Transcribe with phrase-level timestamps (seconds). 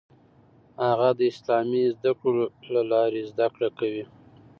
[0.85, 4.05] هغه د اسلامي زده کړو له لارې زده کړه کوي.